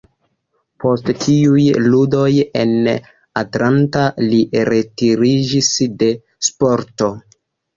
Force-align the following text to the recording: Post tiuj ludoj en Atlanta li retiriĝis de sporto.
Post 0.83 1.11
tiuj 1.25 1.65
ludoj 1.87 2.31
en 2.61 2.73
Atlanta 3.43 4.07
li 4.33 4.41
retiriĝis 4.73 5.71
de 6.03 6.11
sporto. 6.49 7.13